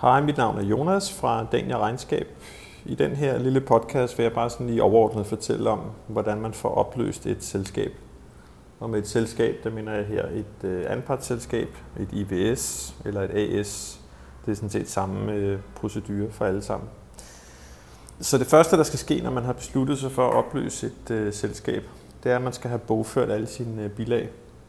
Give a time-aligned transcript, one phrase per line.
[0.00, 2.26] Hej, mit navn er Jonas fra Dania Regnskab.
[2.84, 6.52] I den her lille podcast vil jeg bare sådan lige overordnet fortælle om, hvordan man
[6.52, 7.92] får opløst et selskab.
[8.78, 11.68] Og med et selskab, der mener jeg her et øh, anpartsselskab,
[12.00, 14.00] et IVS eller et AS.
[14.46, 16.88] Det er sådan set samme øh, procedure for alle sammen.
[18.20, 21.10] Så det første, der skal ske, når man har besluttet sig for at opløse et
[21.10, 21.82] øh, selskab,
[22.22, 24.28] det er, at man skal have bogført alle sine øh, bilag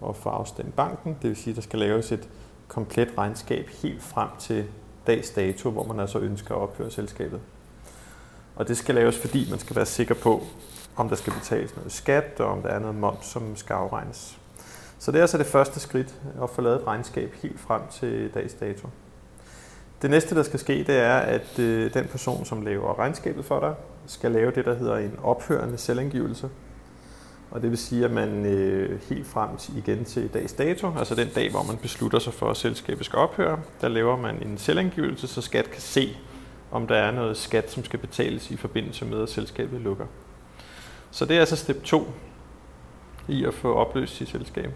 [0.00, 1.16] og få afstemt banken.
[1.22, 2.28] Det vil sige, at der skal laves et
[2.68, 4.64] komplet regnskab helt frem til
[5.06, 7.40] dags dato, hvor man altså ønsker at ophøre selskabet.
[8.56, 10.42] Og det skal laves, fordi man skal være sikker på,
[10.96, 14.38] om der skal betales noget skat, og om der er noget moms, som skal afregnes.
[14.98, 18.30] Så det er altså det første skridt, at få lavet et regnskab helt frem til
[18.34, 18.88] dags dato.
[20.02, 23.60] Det næste, der skal ske, det er, at øh, den person, som laver regnskabet for
[23.60, 23.74] dig,
[24.06, 26.48] skal lave det, der hedder en ophørende selvangivelse.
[27.52, 31.14] Og det vil sige, at man øh, helt frem til, igen til dags dato, altså
[31.14, 34.58] den dag, hvor man beslutter sig for, at selskabet skal ophøre, der laver man en
[34.58, 36.16] selvangivelse, så skat kan se,
[36.70, 40.06] om der er noget skat, som skal betales i forbindelse med, at selskabet lukker.
[41.10, 42.12] Så det er altså step 2
[43.28, 44.70] i at få opløst sit selskab.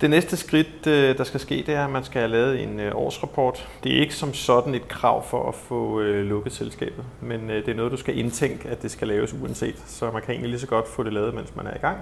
[0.00, 2.80] Det næste skridt, øh, der skal ske, det er, at man skal have lavet en
[2.80, 3.68] øh, årsrapport.
[3.84, 7.68] Det er ikke som sådan et krav for at få øh, lukket selskabet, men det
[7.68, 9.82] er noget, du skal indtænke, at det skal laves uanset.
[9.86, 11.98] Så man kan egentlig lige så godt få det lavet, mens man er i gang.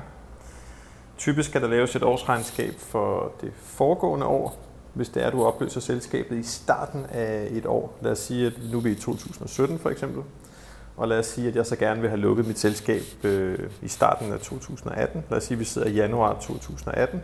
[1.19, 4.59] Typisk skal der laves et årsregnskab for det foregående år,
[4.95, 7.99] hvis det er, at du opløser selskabet i starten af et år.
[8.03, 10.23] Lad os sige, at nu er vi i 2017 for eksempel.
[10.97, 13.89] Og lad os sige, at jeg så gerne vil have lukket mit selskab øh, i
[13.89, 15.25] starten af 2018.
[15.31, 17.23] Lad os sige, at vi sidder i januar 2018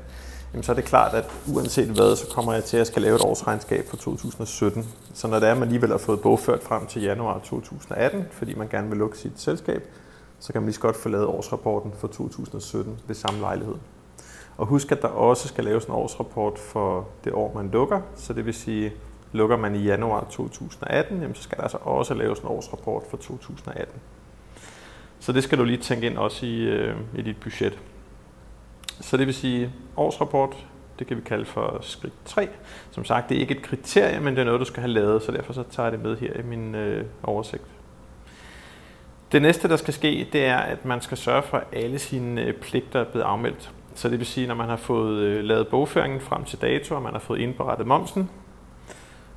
[0.55, 1.25] jamen så er det klart, at
[1.55, 4.87] uanset hvad, så kommer jeg til at skal lave et årsregnskab for 2017.
[5.15, 8.55] Så når det er, at man alligevel har fået bogført frem til januar 2018, fordi
[8.55, 9.83] man gerne vil lukke sit selskab,
[10.41, 13.75] så kan man lige så godt få lavet årsrapporten for 2017 ved samme lejlighed.
[14.57, 18.01] Og husk, at der også skal laves en årsrapport for det år, man lukker.
[18.17, 18.93] Så det vil sige,
[19.33, 23.17] lukker man i januar 2018, jamen så skal der altså også laves en årsrapport for
[23.17, 23.95] 2018.
[25.21, 27.79] Så det skal du lige tænke ind også i, øh, i dit budget.
[29.01, 30.57] Så det vil sige, årsrapport,
[30.99, 32.49] det kan vi kalde for skridt 3.
[32.91, 35.23] Som sagt, det er ikke et kriterie, men det er noget, du skal have lavet,
[35.23, 37.65] så derfor så tager jeg det med her i min øh, oversigt.
[39.33, 42.43] Det næste, der skal ske, det er, at man skal sørge for, at alle sine
[42.43, 43.71] øh, pligter er blevet afmeldt.
[43.95, 47.03] Så det vil sige, når man har fået øh, lavet bogføringen frem til dato, og
[47.03, 48.31] man har fået indberettet momsen,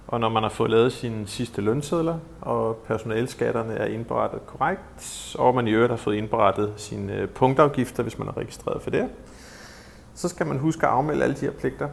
[0.08, 5.56] og når man har fået lavet sine sidste lønsedler, og personalskatterne er indberettet korrekt, og
[5.56, 9.10] man i øvrigt har fået indberettet sine øh, punktafgifter, hvis man er registreret for det,
[10.14, 11.90] så skal man huske at afmelde alle de her pligter.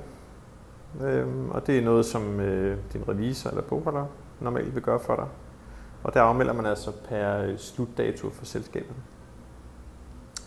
[1.02, 4.06] Øhm, og det er noget, som øh, din revisor eller bogholder
[4.40, 5.26] normalt vil gøre for dig.
[6.02, 8.96] Og der afmelder man altså per øh, slutdato for selskabet.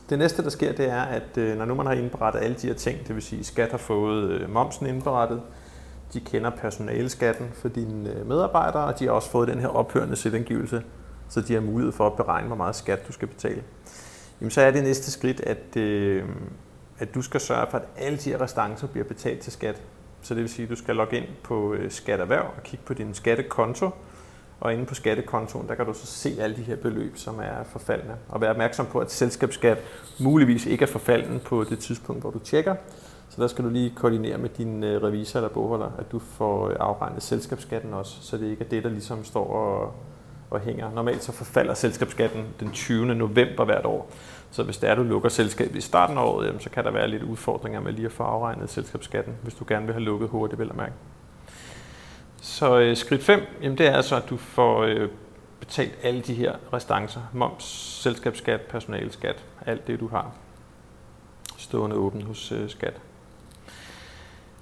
[0.10, 2.74] Det næste, der sker, det er, at når nu man har indberettet alle de her
[2.74, 5.42] ting, det vil sige, skat har fået momsen indberettet,
[6.14, 10.16] de kender personaleskatten for dine øh, medarbejdere, og de har også fået den her ophørende
[10.16, 10.84] selvangivelse,
[11.30, 13.64] så de har mulighed for at beregne, hvor meget skat du skal betale.
[14.42, 16.24] Jamen, så er det næste skridt, at, øh,
[17.00, 19.82] at du skal sørge for, at alle de her restancer bliver betalt til skat.
[20.22, 22.94] Så det vil sige, at du skal logge ind på øh, Skatterhverv og kigge på
[22.94, 23.90] din skattekonto.
[24.60, 27.64] Og inde på skattekontoen, der kan du så se alle de her beløb, som er
[27.72, 28.16] forfaldende.
[28.30, 29.78] Og være opmærksom på, at selskabsskat
[30.20, 32.76] muligvis ikke er forfalden på det tidspunkt, hvor du tjekker.
[33.30, 36.70] Så der skal du lige koordinere med din øh, revisor eller bogholder, at du får
[36.70, 39.94] øh, afregnet selskabsskatten også, så det ikke er det, der ligesom står og,
[40.50, 40.92] og hænger.
[40.92, 43.06] Normalt så forfalder selskabsskatten den 20.
[43.06, 44.12] november hvert år.
[44.52, 46.84] Så hvis det er, at du lukker selskabet i starten af året, jamen, så kan
[46.84, 50.04] der være lidt udfordringer med lige at få afregnet selskabsskatten, hvis du gerne vil have
[50.04, 50.94] lukket hurtigt, vil jeg mærke.
[52.42, 55.10] Så øh, skridt 5, jamen, det er altså, at du får øh,
[55.60, 57.22] betalt alle de her restancer.
[57.34, 57.64] Moms,
[58.04, 60.32] selskabsskat, personalskat, alt det du har
[61.58, 63.02] stående åben hos øh, skat.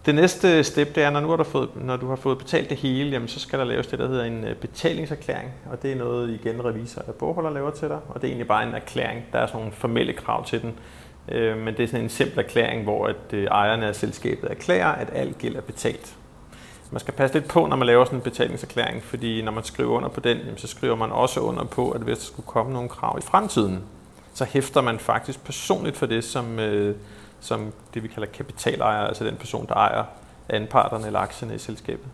[0.06, 2.70] Det næste step, det er, når, nu har du fået, når du har fået betalt
[2.70, 5.52] det hele, jamen, så skal der laves det, der hedder en øh, betalingserklæring.
[5.72, 8.00] Og det er noget, igen revisor og bogholder laver til dig.
[8.10, 9.26] Og det er egentlig bare en erklæring.
[9.34, 10.74] Der er sådan nogle formelle krav til den.
[11.30, 14.92] Øh, men det er sådan en simpel erklæring, hvor at øh, ejerne af selskabet erklærer,
[14.92, 16.16] at alt gæld er betalt.
[16.92, 19.92] Man skal passe lidt på, når man laver sådan en betalingserklæring, fordi når man skriver
[19.92, 22.74] under på den, jamen, så skriver man også under på, at hvis der skulle komme
[22.74, 23.84] nogle krav i fremtiden,
[24.34, 26.96] så hæfter man faktisk personligt for det, som, øh,
[27.46, 30.04] som det vi kalder kapitalejer, altså den person, der ejer
[30.50, 32.06] anparterne eller aktierne i selskabet.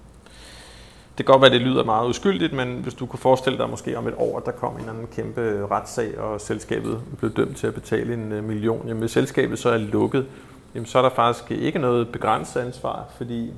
[1.18, 3.69] Det kan godt være, at det lyder meget uskyldigt, men hvis du kunne forestille dig
[3.69, 7.33] måske om et år, at der kom en eller anden kæmpe retssag, og selskabet blev
[7.33, 10.28] dømt til at betale en øh, million, jamen hvis selskabet så er lukket,
[10.75, 13.54] jamen så er der faktisk ikke noget begrænset ansvar, fordi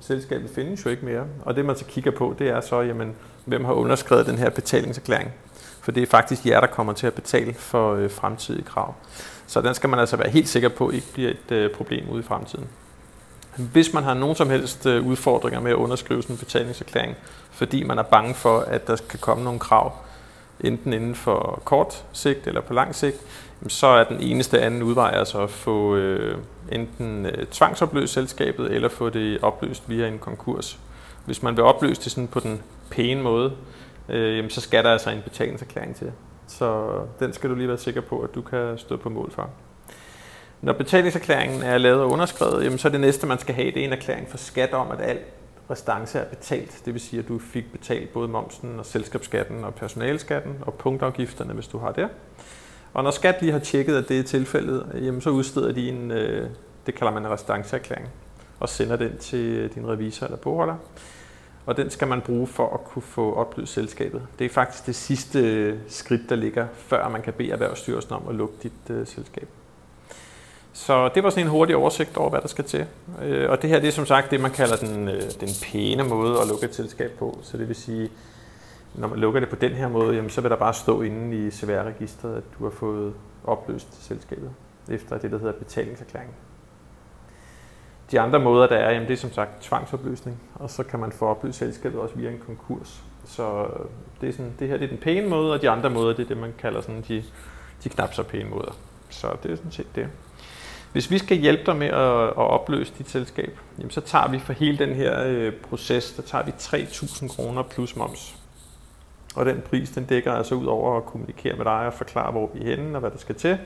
[0.00, 1.24] selskabet findes jo ikke mere.
[1.42, 3.14] Og det man så kigger på, det er så, jamen,
[3.44, 5.30] hvem har underskrevet den her betalingserklæring.
[5.80, 8.94] For det er faktisk jer, der kommer til at betale for øh, fremtidige krav.
[9.46, 12.20] Så den skal man altså være helt sikker på ikke bliver et øh, problem ude
[12.20, 12.68] i fremtiden.
[13.56, 17.16] Hvis man har nogen som helst øh, udfordringer med at underskrive sådan en betalingserklæring,
[17.50, 19.92] fordi man er bange for, at der skal komme nogle krav,
[20.60, 23.16] enten inden for kort sigt eller på lang sigt,
[23.68, 26.38] så er den eneste anden udvej altså at få øh,
[26.72, 30.78] enten øh, tvangsopløst selskabet, eller få det opløst via en konkurs.
[31.24, 33.52] Hvis man vil opløse det sådan på den pæne måde,
[34.08, 36.12] øh, jamen, så skal der altså en betalingserklæring til.
[36.46, 39.50] Så den skal du lige være sikker på, at du kan stå på mål for.
[40.60, 43.80] Når betalingserklæringen er lavet og underskrevet, jamen, så er det næste, man skal have, det
[43.80, 45.18] er en erklæring for skat om, at al
[45.70, 46.82] restance er betalt.
[46.84, 51.52] Det vil sige, at du fik betalt både momsen og selskabsskatten og personalskatten og punktafgifterne,
[51.52, 52.08] hvis du har det.
[52.94, 56.10] Og når skat lige har tjekket, at det er tilfældet, jamen, så udsteder de en,
[56.10, 56.50] øh,
[56.86, 58.08] det kalder man en restanceerklæring,
[58.60, 60.76] og sender den til din revisor eller bogholder.
[61.66, 64.22] Og den skal man bruge for at kunne få opløst selskabet.
[64.38, 68.22] Det er faktisk det sidste øh, skridt, der ligger, før man kan bede Erhvervsstyrelsen om
[68.28, 69.48] at lukke dit øh, selskab.
[70.72, 72.86] Så det var sådan en hurtig oversigt over, hvad der skal til.
[73.22, 76.04] Øh, og det her det er som sagt det, man kalder den, øh, den pæne
[76.04, 77.38] måde at lukke et selskab på.
[77.42, 78.10] Så det vil sige,
[78.94, 81.46] når man lukker det på den her måde, jamen, så vil der bare stå inde
[81.46, 83.14] i CVR-registret, at du har fået
[83.44, 84.50] opløst selskabet
[84.88, 86.34] efter det, der hedder betalingserklæringen.
[88.10, 91.12] De andre måder, der er, jamen, det er som sagt tvangsopløsning, og så kan man
[91.12, 93.02] få opløst selskabet også via en konkurs.
[93.26, 93.86] Så øh,
[94.20, 96.24] det, er sådan, det her det er den pæne måde, og de andre måder, det
[96.24, 97.24] er det, man kalder sådan de,
[97.84, 98.76] de knap så pæne måder.
[99.10, 100.08] Så det er sådan set det.
[100.92, 104.38] Hvis vi skal hjælpe dig med at, at opløse dit selskab, jamen så tager vi
[104.38, 108.36] for hele den her øh, proces, der tager vi 3.000 kroner plus moms.
[109.34, 112.50] Og den pris, den dækker altså ud over at kommunikere med dig og forklare, hvor
[112.54, 113.58] vi er henne og hvad der skal til.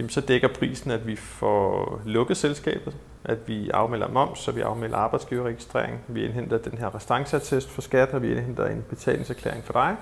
[0.00, 4.60] Jamen så dækker prisen, at vi får lukket selskabet, at vi afmelder moms, så vi
[4.60, 9.72] afmelder arbejdsgiverregistrering, vi indhenter den her restanceattest for skat, og vi indhenter en betalingserklæring for
[9.72, 9.96] dig.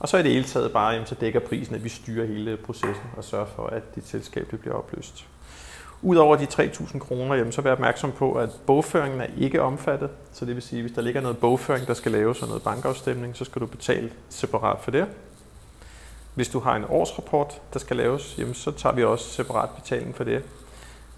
[0.00, 2.56] Og så i det hele taget bare, jamen, så dækker prisen, at vi styrer hele
[2.56, 5.26] processen og sørger for, at dit selskab det bliver opløst.
[6.02, 10.10] Udover de 3.000 kroner, jamen, så vær opmærksom på, at bogføringen er ikke omfattet.
[10.32, 12.62] Så det vil sige, at hvis der ligger noget bogføring, der skal laves, og noget
[12.62, 15.06] bankafstemning, så skal du betale separat for det.
[16.40, 20.16] Hvis du har en årsrapport, der skal laves, jamen, så tager vi også separat betaling
[20.16, 20.42] for det.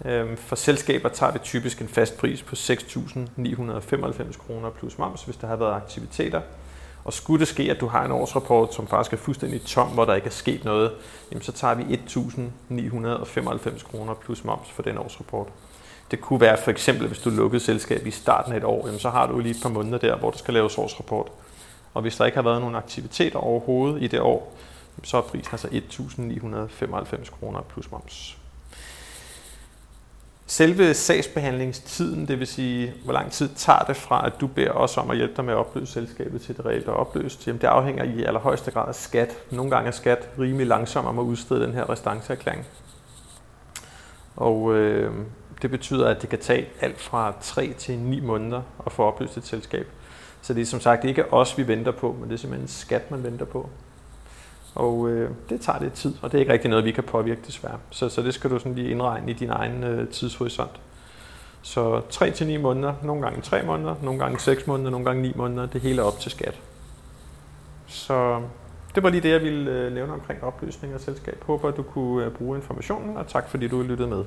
[0.05, 5.35] Øhm, for selskaber tager vi typisk en fast pris på 6.995 kroner plus moms, hvis
[5.35, 6.41] der har været aktiviteter.
[7.03, 10.05] Og skulle det ske, at du har en årsrapport, som faktisk er fuldstændig tom, hvor
[10.05, 10.91] der ikke er sket noget,
[11.31, 15.47] jamen så tager vi 1.995 kroner plus moms for den årsrapport.
[16.11, 18.99] Det kunne være for eksempel, hvis du lukkede selskab i starten af et år, jamen
[18.99, 21.27] så har du lige et par måneder der, hvor der skal laves årsrapport.
[21.93, 24.53] Og hvis der ikke har været nogen aktiviteter overhovedet i det år,
[25.03, 28.37] så er prisen altså 1.995 kroner plus moms.
[30.47, 34.97] Selve sagsbehandlingstiden, det vil sige, hvor lang tid tager det fra, at du beder os
[34.97, 37.67] om at hjælpe dig med at opløse selskabet til det reelt er opløst, jamen det
[37.67, 39.37] afhænger i allerhøjeste grad af skat.
[39.51, 42.65] Nogle gange er skat rimelig langsom om at udstede den her restanceerklæring.
[44.35, 45.13] Og øh,
[45.61, 49.37] det betyder, at det kan tage alt fra 3 til 9 måneder at få opløst
[49.37, 49.87] et selskab.
[50.41, 53.11] Så det er som sagt ikke os, vi venter på, men det er simpelthen skat,
[53.11, 53.69] man venter på.
[54.75, 57.41] Og øh, det tager lidt tid, og det er ikke rigtig noget, vi kan påvirke
[57.47, 57.77] desværre.
[57.89, 60.79] Så, så det skal du sådan lige indregne i din egen øh, tidshorisont.
[61.61, 65.65] Så 3-9 måneder, nogle gange 3 måneder, nogle gange 6 måneder, nogle gange 9 måneder,
[65.65, 66.59] det hele er op til skat.
[67.87, 68.41] Så
[68.95, 71.43] det var lige det, jeg ville øh, nævne omkring opløsning og selskab.
[71.43, 74.25] Håber, at du kunne øh, bruge informationen, og tak fordi du lyttede med.